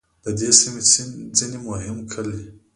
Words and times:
د 0.23 0.25
دې 0.39 0.49
سیمې 0.59 0.81
ځینې 1.37 1.57
مهم 1.67 1.97
کلي 2.13 2.43